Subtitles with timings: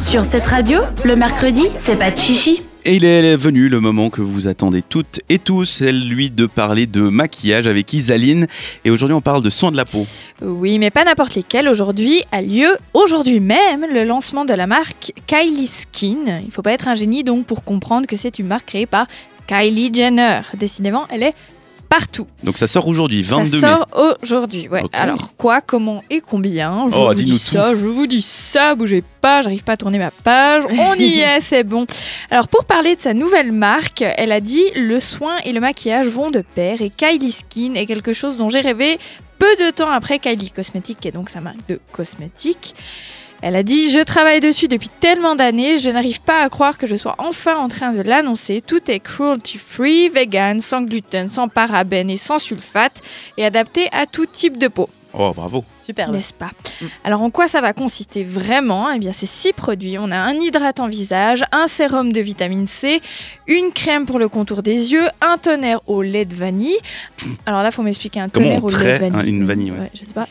[0.00, 2.62] Sur cette radio, le mercredi, c'est pas de chichi.
[2.86, 6.46] Et il est venu le moment que vous attendez toutes et tous, c'est lui de
[6.46, 8.46] parler de maquillage avec Isaline.
[8.86, 10.06] Et aujourd'hui, on parle de soins de la peau.
[10.40, 11.68] Oui, mais pas n'importe lesquels.
[11.68, 16.40] Aujourd'hui a lieu, aujourd'hui même, le lancement de la marque Kylie Skin.
[16.44, 19.06] Il faut pas être un génie donc pour comprendre que c'est une marque créée par
[19.46, 20.40] Kylie Jenner.
[20.56, 21.34] Décidément, elle est
[21.90, 22.26] partout.
[22.44, 23.74] Donc ça sort aujourd'hui, 22 ça mai.
[23.74, 23.86] sort
[24.22, 24.82] aujourd'hui, ouais.
[24.94, 29.04] Alors quoi, comment et combien Je Oh, vous dis ça, je vous dis ça, bougez
[29.20, 30.64] pas, j'arrive pas à tourner ma page.
[30.70, 31.84] On y est, c'est bon.
[32.30, 36.06] Alors pour parler de sa nouvelle marque, elle a dit le soin et le maquillage
[36.06, 38.98] vont de pair et Kylie Skin est quelque chose dont j'ai rêvé
[39.38, 42.74] peu de temps après Kylie Cosmetics, qui est donc sa marque de cosmétiques.
[43.42, 46.86] Elle a dit Je travaille dessus depuis tellement d'années, je n'arrive pas à croire que
[46.86, 48.60] je sois enfin en train de l'annoncer.
[48.60, 53.00] Tout est cruelty free, vegan, sans gluten, sans parabènes et sans sulfate
[53.38, 54.88] et adapté à tout type de peau.
[55.12, 55.64] Oh, bravo.
[55.84, 56.10] Super.
[56.10, 56.50] N'est-ce pas?
[57.04, 58.90] Alors en quoi ça va consister vraiment?
[58.90, 59.98] Eh bien c'est six produits.
[59.98, 63.00] On a un hydratant visage, un sérum de vitamine C,
[63.46, 66.76] une crème pour le contour des yeux, un tonnerre au lait de vanille.
[67.46, 69.20] Alors là faut m'expliquer un Comment tonnerre on au lait de vanille.
[69.20, 69.90] un- une vanille, ouais.
[69.94, 70.26] je sais pas.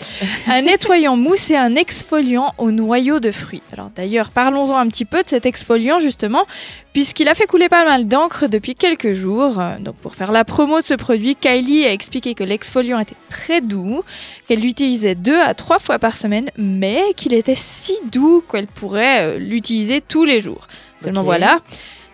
[0.48, 3.62] Un nettoyant mousse et un exfoliant au noyau de fruits.
[3.74, 6.46] Alors d'ailleurs parlons-en un petit peu de cet exfoliant justement
[6.94, 9.62] puisqu'il a fait couler pas mal d'encre depuis quelques jours.
[9.80, 13.62] Donc pour faire la promo de ce produit, Kylie a expliqué que l'exfoliant était très
[13.62, 14.02] doux,
[14.48, 19.22] qu'elle l'utilisait deux à trois fois par semaine, mais qu'il était si doux qu'elle pourrait
[19.22, 20.68] euh, l'utiliser tous les jours.
[21.02, 21.60] Seulement voilà,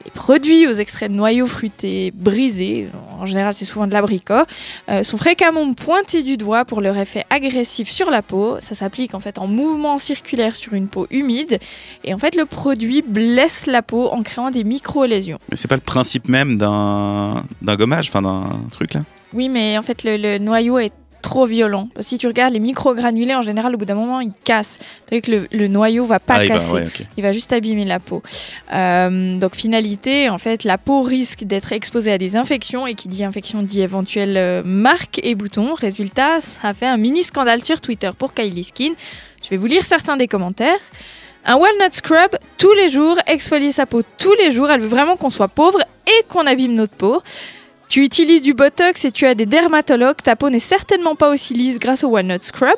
[0.03, 2.87] les produits aux extraits de noyaux fruités brisés,
[3.19, 4.43] en général c'est souvent de l'abricot,
[4.89, 8.57] euh, sont fréquemment pointés du doigt pour leur effet agressif sur la peau.
[8.59, 11.59] Ça s'applique en fait en mouvement circulaire sur une peau humide,
[12.03, 15.39] et en fait le produit blesse la peau en créant des micro-lésions.
[15.49, 19.01] Mais c'est pas le principe même d'un d'un gommage, enfin d'un truc là?
[19.33, 20.93] Oui, mais en fait, le, le noyau est
[21.25, 21.89] trop violent.
[21.99, 24.77] Si tu regardes les microgranulés, en général, au bout d'un moment, ils cassent.
[25.09, 26.71] C'est que le, le noyau va pas Ah, il va, casser.
[26.73, 26.87] ouais.
[27.17, 28.21] Il va juste abîmer la peau.
[28.71, 32.85] Euh, donc, finalité, en fait, la peau risque d'être exposée à des infections.
[32.85, 35.73] Et qui dit infection dit éventuelle euh, marque et boutons.
[35.73, 38.93] Résultat, ça a fait un mini scandale sur Twitter pour Kylie Skin.
[39.43, 40.77] Je vais vous lire certains des commentaires.
[41.45, 44.69] Un walnut scrub tous les jours, exfolier sa peau tous les jours.
[44.69, 47.21] Elle veut vraiment qu'on soit pauvre et qu'on abîme notre peau.
[47.95, 51.53] Tu utilises du botox et tu as des dermatologues, ta peau n'est certainement pas aussi
[51.53, 52.75] lisse grâce au walnut scrub.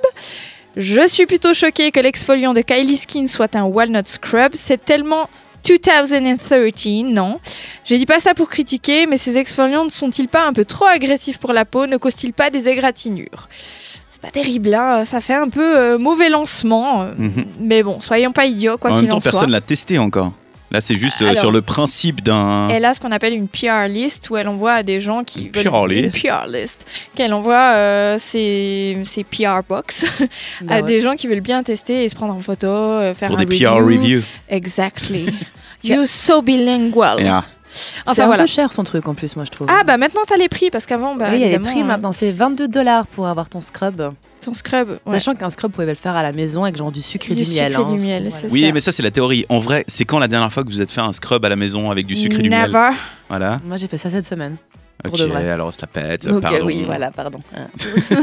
[0.76, 5.28] Je suis plutôt choquée que l'exfoliant de Kylie Skin soit un walnut scrub, c'est tellement
[5.66, 7.40] 2013, non?
[7.84, 10.86] Je dis pas ça pour critiquer, mais ces exfoliants ne sont-ils pas un peu trop
[10.86, 11.88] agressifs pour la peau?
[11.88, 13.50] Ne causent-ils pas des égratignures?
[13.50, 17.02] C'est pas terrible, hein, ça fait un peu euh, mauvais lancement.
[17.02, 17.46] euh, Mhm.
[17.62, 19.32] Mais bon, soyons pas idiots, quoi en qu'il même temps, en soit.
[19.32, 20.34] personne l'a testé encore.
[20.72, 22.68] Là, c'est juste euh, Alors- sur le principe d'un.
[22.70, 25.46] Elle a ce qu'on appelle une PR list où elle envoie à des gens qui
[25.46, 26.26] Une veulent PR une list?
[26.28, 26.86] PR list
[27.16, 30.06] qu'elle envoie euh, ses, ses PR box
[30.62, 30.84] Bah à ouais.
[30.84, 33.46] des gens qui veulent bien tester et se prendre en photo, euh, faire Pour un
[33.46, 34.24] des PR reviews.
[34.50, 35.28] Exactly.
[35.84, 37.22] You're so bilingual.
[37.22, 37.46] Yeah.
[37.78, 38.44] C'est Enfin un voilà.
[38.44, 39.68] peu cher son truc en plus, moi je trouve.
[39.70, 41.82] Ah bah maintenant t'as les prix parce qu'avant bah oui, il y a les prix
[41.82, 42.12] euh, maintenant.
[42.12, 44.02] C'est 22 dollars pour avoir ton scrub.
[44.42, 44.90] ton scrub.
[45.06, 45.20] ouais.
[45.20, 47.36] Sachant qu'un scrub, vous pouvez le faire à la maison avec genre du sucre et
[47.36, 47.72] Du du, miel.
[47.72, 48.72] sucre et hein, du miel, c'est Oui, ça.
[48.74, 49.46] mais ça, c'est la théorie.
[49.50, 51.56] En vrai, c'est quand la dernière fois que vous êtes fait un scrub à la
[51.56, 52.90] maison avec du sucre et du miel Never.
[53.30, 53.60] Voilà.
[53.66, 54.58] Moi j'ai fait ça cette semaine.
[55.04, 55.48] Pour Ok, de vrai.
[55.50, 56.28] alors la pète.
[56.28, 56.66] Donc pardon.
[56.66, 57.40] oui, voilà, pardon.
[57.56, 57.68] Hein.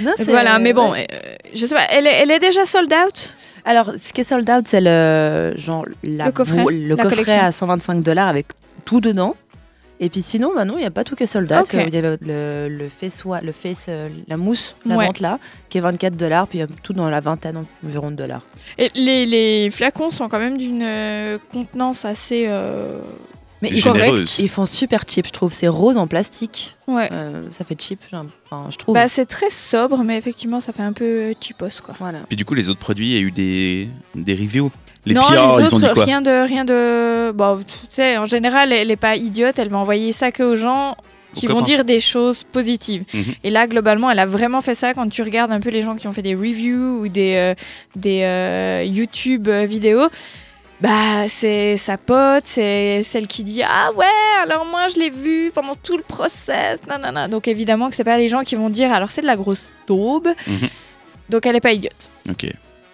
[0.00, 1.06] Non, c'est- Voilà, mais bon, ouais.
[1.10, 3.34] euh, je sais pas, elle est, elle est déjà sold out?
[3.66, 7.02] Alors, ce qui est sold out, c'est le genre la Le coffret, bou- le la
[7.02, 7.42] coffret collection.
[7.44, 8.46] à 125 dollars avec
[8.86, 9.34] tout dedans.
[9.98, 11.66] Et puis sinon, bah non, il n'y a pas tout qui est sold out.
[11.72, 15.06] Il y avait le, le face, le face, euh, la mousse, la Ouais.
[15.06, 15.38] menthe là,
[15.70, 18.42] qui est 24 dollars, puis il y a tout dans la vingtaine environ de dollars.
[18.76, 22.44] Et les, les flacons sont quand même d'une euh, contenance assez.
[22.46, 23.00] euh,
[23.70, 24.38] Mais ils font, généreuse.
[24.38, 25.52] ils font super cheap, je trouve.
[25.52, 26.76] C'est rose en plastique.
[26.86, 27.08] Ouais.
[27.12, 28.94] Euh, ça fait cheap, enfin, je trouve.
[28.94, 31.94] Bah, c'est très sobre, mais effectivement, ça fait un peu cheapos, quoi.
[31.98, 32.20] voilà.
[32.28, 34.70] Puis du coup, les autres produits, il y a eu des, des reviews.
[35.04, 37.32] Les non, PR, les ils ont autres, dit quoi rien de, rien de.
[37.32, 39.58] Bon, tu sais, en général, elle est pas idiote.
[39.58, 40.96] Elle va envoyer ça que aux gens
[41.32, 43.04] qui vont dire des choses positives.
[43.14, 43.24] Mhm.
[43.44, 44.94] Et là, globalement, elle a vraiment fait ça.
[44.94, 47.54] Quand tu regardes un peu les gens qui ont fait des reviews ou des, euh,
[47.94, 50.08] des euh, YouTube vidéos,
[50.80, 54.06] bah, c'est sa pote, c'est celle qui dit Ah ouais,
[54.42, 56.80] alors moi je l'ai vu pendant tout le process.
[56.86, 57.28] nanana.
[57.28, 59.72] Donc évidemment que c'est pas les gens qui vont dire Alors c'est de la grosse
[59.86, 60.28] daube.
[60.46, 60.68] Mhm.
[61.30, 62.10] Donc elle est pas idiote.
[62.28, 62.46] Ok.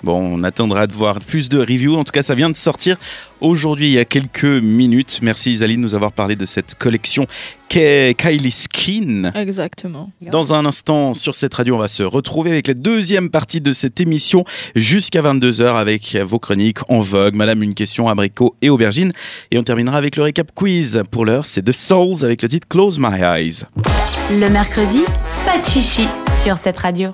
[0.02, 1.96] Bon, on attendra de voir plus de reviews.
[1.96, 2.96] En tout cas, ça vient de sortir
[3.43, 5.19] aujourd'hui, il y a quelques minutes.
[5.22, 7.26] Merci Isaline de nous avoir parlé de cette collection
[7.69, 9.32] Kylie Skin.
[9.34, 10.10] Exactement.
[10.20, 13.72] Dans un instant, sur cette radio, on va se retrouver avec la deuxième partie de
[13.72, 14.44] cette émission
[14.75, 19.12] jusqu'à 22h avec vos chroniques en vogue, Madame une question, abricot et aubergine.
[19.50, 21.02] Et on terminera avec le récap quiz.
[21.10, 23.64] Pour l'heure, c'est The Souls avec le titre Close My Eyes.
[24.31, 25.02] Le mercredi,
[25.44, 26.06] pas de chichi
[26.43, 27.12] sur cette radio.